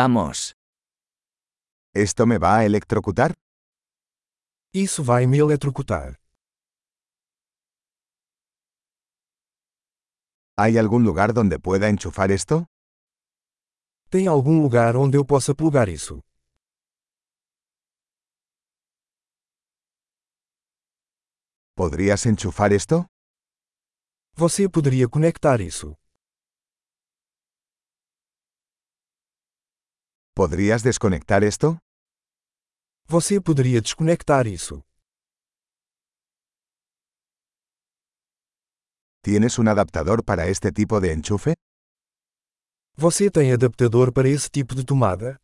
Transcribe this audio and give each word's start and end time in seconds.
Vamos. 0.00 0.52
¿Esto 1.94 2.26
me 2.26 2.36
va 2.36 2.58
a 2.58 2.64
electrocutar? 2.66 3.32
Isso 4.74 5.02
vai 5.02 5.26
me 5.26 5.38
eletrocutar. 5.38 6.20
¿Hay 10.58 10.76
algún 10.76 11.02
lugar 11.02 11.32
donde 11.32 11.58
pueda 11.58 11.88
enchufar 11.88 12.30
esto? 12.30 12.66
Tem 14.10 14.26
algum 14.28 14.60
lugar 14.60 14.96
onde 14.96 15.16
eu 15.16 15.24
possa 15.24 15.54
plugar 15.54 15.88
isso? 15.88 16.20
¿Podrías 21.74 22.26
enchufar 22.26 22.70
esto? 22.70 23.06
Você 24.34 24.68
poderia 24.68 25.08
conectar 25.08 25.62
isso? 25.62 25.96
¿Podrías 30.38 30.82
desconectar 30.82 31.42
esto? 31.42 31.78
Você 33.08 33.40
poderia 33.40 33.80
desconectar 33.80 34.46
isso? 34.46 34.82
¿Tienes 39.22 39.58
un 39.58 39.68
adaptador 39.68 40.22
para 40.22 40.46
este 40.48 40.72
tipo 40.72 41.00
de 41.00 41.14
enchufe? 41.14 41.54
Você 42.98 43.30
tem 43.30 43.50
adaptador 43.50 44.12
para 44.12 44.28
esse 44.28 44.50
tipo 44.50 44.74
de 44.74 44.84
tomada? 44.84 45.38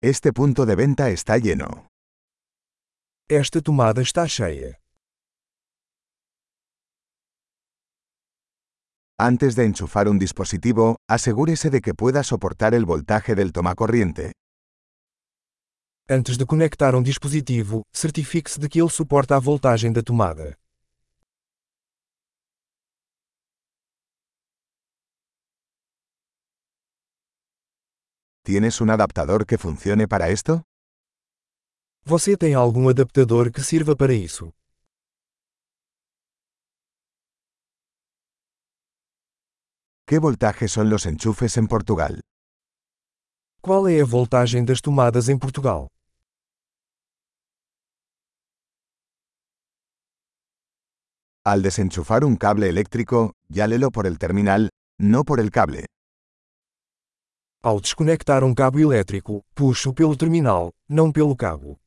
Este 0.00 0.32
punto 0.32 0.64
de 0.64 0.74
venta 0.74 1.10
está 1.10 1.36
lleno. 1.36 1.86
Esta 3.28 3.60
tomada 3.60 4.00
está 4.00 4.26
cheia. 4.26 4.83
Antes 9.18 9.54
de 9.54 9.64
enchufar 9.64 10.08
un 10.08 10.18
dispositivo, 10.18 10.96
asegúrese 11.08 11.70
de 11.70 11.80
que 11.80 11.94
pueda 11.94 12.24
soportar 12.24 12.74
el 12.74 12.84
voltaje 12.84 13.36
del 13.36 13.52
tomacorriente. 13.52 14.32
Antes 16.08 16.36
de 16.36 16.44
conectar 16.44 16.96
um 16.96 17.02
dispositivo, 17.02 17.84
certifique-se 17.92 18.58
de 18.58 18.68
que 18.68 18.80
ele 18.80 18.90
suporta 18.90 19.36
a 19.36 19.38
voltagem 19.38 19.92
da 19.92 20.02
tomada. 20.02 20.58
¿Tienes 28.42 28.80
un 28.80 28.90
adaptador 28.90 29.46
que 29.46 29.56
funcione 29.56 30.08
para 30.08 30.28
esto? 30.28 30.62
Você 32.04 32.36
tem 32.36 32.54
algum 32.54 32.88
adaptador 32.88 33.52
que 33.52 33.62
sirva 33.62 33.94
para 33.94 34.12
isso? 34.12 34.52
¿Qué 40.06 40.18
voltaje 40.18 40.68
son 40.68 40.90
los 40.90 41.06
enchufes 41.06 41.56
en 41.56 41.66
Portugal? 41.66 42.20
Qual 43.62 43.88
é 43.88 44.02
a 44.02 44.04
voltagem 44.04 44.62
das 44.62 44.82
tomadas 44.82 45.30
em 45.30 45.38
Portugal? 45.38 45.88
Al 51.42 51.62
desenchufar 51.62 52.22
un 52.22 52.36
cable 52.36 52.68
eléctrico, 52.68 53.32
llálelo 53.48 53.90
por 53.90 54.06
el 54.06 54.18
terminal, 54.18 54.68
no 54.98 55.24
por 55.24 55.40
el 55.40 55.50
cable. 55.50 55.86
Ao 57.62 57.80
desconectar 57.80 58.44
um 58.44 58.54
cabo 58.54 58.78
elétrico, 58.80 59.42
puxo 59.54 59.94
pelo 59.94 60.14
terminal, 60.18 60.70
não 60.86 61.10
pelo 61.10 61.34
cabo. 61.34 61.78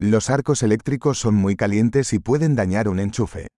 Los 0.00 0.30
arcos 0.30 0.62
eléctricos 0.62 1.18
son 1.18 1.34
muy 1.34 1.56
calientes 1.56 2.12
y 2.12 2.20
pueden 2.20 2.54
dañar 2.54 2.88
un 2.88 3.00
enchufe. 3.00 3.48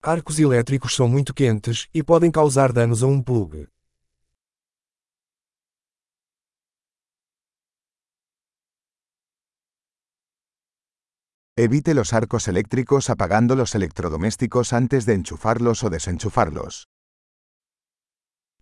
Arcos 0.00 0.38
elétricos 0.38 0.94
são 0.94 1.06
muito 1.06 1.34
quentes 1.34 1.86
e 1.92 2.02
podem 2.02 2.30
causar 2.30 2.72
danos 2.72 3.02
a 3.02 3.06
um 3.06 3.22
plug. 3.22 3.68
Evite 11.56 11.92
los 11.92 12.14
arcos 12.14 12.48
eléctricos 12.48 13.10
apagando 13.10 13.54
los 13.54 13.74
electrodomésticos 13.74 14.72
antes 14.72 15.04
de 15.04 15.12
enchufarlos 15.12 15.84
o 15.84 15.90
desenchufarlos. 15.90 16.88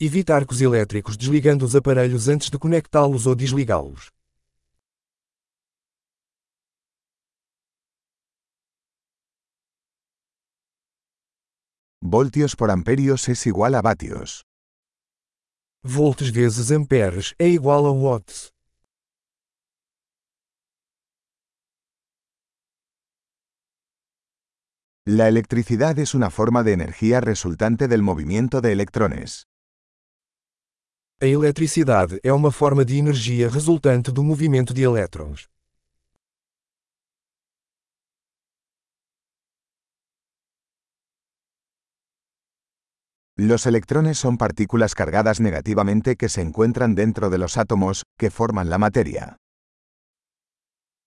Evite 0.01 0.33
arcos 0.33 0.61
elétricos 0.61 1.17
desligando 1.17 1.65
os 1.65 1.77
aparelhos 1.77 2.29
antes 2.29 2.51
de 2.51 2.59
conectá-los 2.59 3.29
ou 3.29 3.37
desligá-los. 3.37 4.11
Voltios 12.13 12.57
por 12.57 12.73
amperios 12.73 13.29
es 13.29 13.47
igual 13.47 13.77
a 13.77 13.83
vatios. 13.83 14.45
Volts 15.85 16.33
vezes 16.33 16.73
amperes 16.73 17.37
é 17.39 17.47
igual 17.47 17.87
a 17.87 17.93
watts. 17.93 18.53
La 25.07 25.29
electricidad 25.29 25.97
es 26.01 26.17
una 26.17 26.31
forma 26.31 26.65
de 26.65 26.73
energía 26.73 27.21
resultante 27.21 27.87
del 27.87 28.03
movimiento 28.03 28.61
de 28.61 28.73
electrones. 28.73 29.47
A 31.21 31.27
eletricidade 31.27 32.19
é 32.25 32.33
uma 32.33 32.51
forma 32.51 32.85
de 32.85 32.99
energia 32.99 33.49
resultante 33.49 34.11
do 34.11 34.25
movimento 34.25 34.75
de 34.75 34.83
elétrons. 34.83 35.49
Los 43.43 43.65
electrones 43.65 44.19
son 44.19 44.37
partículas 44.37 44.95
cargadas 44.95 45.41
negativamente 45.41 46.15
que 46.17 46.29
se 46.29 46.43
encuentran 46.43 46.95
dentro 46.95 47.31
de 47.31 47.39
los 47.39 47.57
átomos, 47.57 48.05
que 48.19 48.31
forman 48.31 48.69
la 48.69 48.77
materia. 48.77 49.39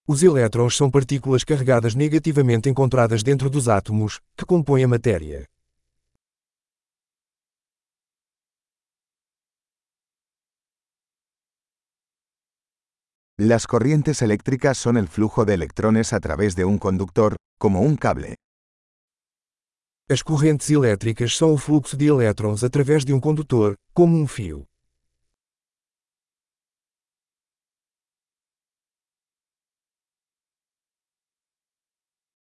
Os 0.07 0.23
elétrons 0.23 0.75
são 0.75 0.89
partículas 0.89 1.43
carregadas 1.43 1.93
negativamente 1.93 2.71
encontradas 2.71 3.21
dentro 3.21 3.51
dos 3.51 3.67
átomos, 3.67 4.19
que 4.35 4.47
compõem 4.47 4.83
a 4.83 4.87
matéria. 4.87 5.45
Las 13.37 13.67
corrientes 13.67 14.23
eléctricas 14.23 14.79
son 14.79 14.97
el 14.97 15.07
flujo 15.07 15.45
de 15.45 15.53
electrones 15.53 16.13
a 16.13 16.19
través 16.19 16.55
de 16.55 16.65
un 16.65 16.79
conductor, 16.79 17.35
como 17.59 17.81
un 17.81 17.95
cable. 17.95 18.37
As 20.09 20.21
correntes 20.21 20.69
elétricas 20.69 21.33
são 21.37 21.53
o 21.53 21.57
fluxo 21.57 21.95
de 21.95 22.07
elétrons 22.07 22.61
através 22.61 23.05
de 23.05 23.13
um 23.13 23.21
condutor, 23.21 23.77
como 23.93 24.17
um 24.17 24.27
fio. 24.27 24.67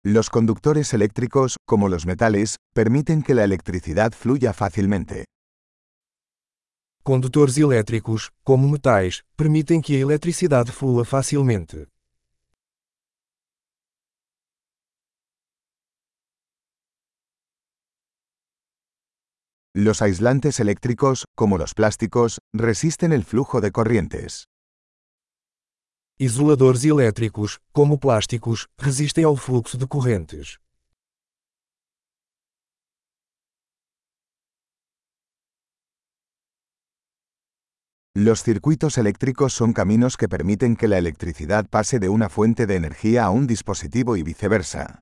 Los 0.01 0.29
conductores 0.29 0.93
eléctricos, 0.93 1.57
como 1.67 1.89
los 1.89 2.05
metales, 2.05 2.55
permiten 2.73 3.21
que 3.21 3.35
la 3.35 3.43
electricidad 3.43 4.13
fluya 4.13 4.53
fácilmente. 4.53 5.25
Condutores 7.03 7.57
elétricos, 7.57 8.31
como 8.43 8.69
metais, 8.69 9.23
permitem 9.35 9.81
que 9.81 9.97
a 9.97 9.99
eletricidade 9.99 10.71
flua 10.71 11.03
facilmente. 11.03 11.90
Los 19.73 20.01
aislantes 20.01 20.59
eléctricos, 20.59 21.27
como 21.33 21.57
los 21.57 21.73
plásticos, 21.73 22.41
resisten 22.51 23.13
el 23.13 23.23
flujo 23.23 23.61
de 23.61 23.71
corrientes. 23.71 24.49
Isoladores 26.19 26.83
elétricos, 26.83 27.61
como 27.71 27.97
plásticos, 27.97 28.67
resistem 28.77 29.23
ao 29.23 29.37
fluxo 29.37 29.77
de 29.77 29.87
correntes. 29.87 30.59
Los 38.13 38.43
circuitos 38.43 38.97
eléctricos 38.97 39.53
son 39.53 39.71
caminos 39.71 40.17
que 40.17 40.27
permiten 40.27 40.75
que 40.75 40.89
la 40.89 40.97
electricidad 40.97 41.65
pase 41.69 41.99
de 41.99 42.09
una 42.09 42.27
fuente 42.27 42.67
de 42.67 42.75
energía 42.75 43.23
a 43.23 43.29
un 43.29 43.47
dispositivo 43.47 44.17
y 44.17 44.23
viceversa. 44.23 44.99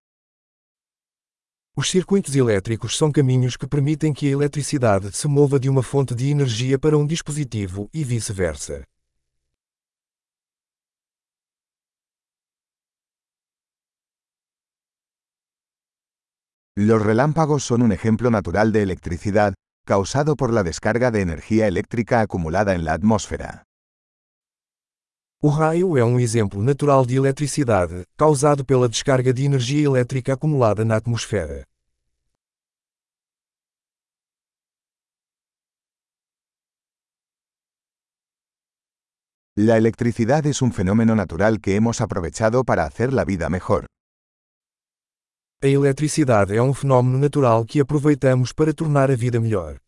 Os 1.80 1.90
circuitos 1.90 2.36
elétricos 2.36 2.98
são 2.98 3.10
caminhos 3.10 3.56
que 3.56 3.66
permitem 3.66 4.12
que 4.12 4.28
a 4.28 4.32
eletricidade 4.32 5.14
se 5.14 5.30
mova 5.30 5.58
de 5.58 5.70
uma 5.70 5.82
fonte 5.82 6.14
de 6.14 6.30
energia 6.30 6.78
para 6.78 6.98
um 6.98 7.08
dispositivo 7.08 7.90
e 7.94 8.04
vice-versa. 8.04 8.84
Los 16.76 17.02
relámpagos 17.02 17.64
son 17.64 17.82
un 17.82 17.94
ejemplo 17.94 18.30
natural 18.30 18.74
de 18.74 18.82
electricidad, 18.82 19.54
causado 19.86 20.36
por 20.36 20.52
la 20.52 20.64
descarga 20.64 21.12
de 21.12 21.22
energía 21.22 21.66
eléctrica 21.68 22.20
acumulada 22.20 22.76
en 22.76 22.84
la 22.84 22.92
atmósfera. 22.92 23.69
O 25.42 25.48
raio 25.48 25.98
é 25.98 26.04
um 26.04 26.20
exemplo 26.20 26.62
natural 26.62 27.06
de 27.06 27.16
eletricidade, 27.16 28.04
causado 28.18 28.66
pela 28.66 28.90
descarga 28.90 29.32
de 29.32 29.46
energia 29.46 29.86
elétrica 29.88 30.34
acumulada 30.34 30.84
na 30.84 30.98
atmosfera. 30.98 31.66
La 39.56 39.78
electricidad 39.78 40.46
es 40.46 40.62
un 40.62 40.74
fenómeno 40.74 41.16
natural 41.16 41.62
que 41.62 41.78
hemos 41.78 42.02
aprovechado 42.02 42.66
para 42.66 42.84
hacer 42.84 43.14
la 43.14 43.24
vida 43.24 43.50
mejor. 43.50 43.86
A 45.64 45.68
eletricidade 45.68 46.58
é 46.58 46.62
um 46.62 46.74
fenômeno 46.74 47.18
natural 47.18 47.64
que 47.64 47.80
aproveitamos 47.80 48.52
para 48.52 48.74
tornar 48.74 49.10
a 49.10 49.16
vida 49.16 49.40
melhor. 49.40 49.80